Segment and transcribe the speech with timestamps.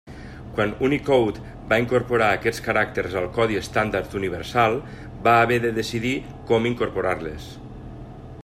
[0.53, 1.43] Quan Unicode
[1.73, 4.79] va incorporar aquests caràcters al codi estàndard universal
[5.29, 6.15] va haver de decidir
[6.53, 7.51] com incorporar-les.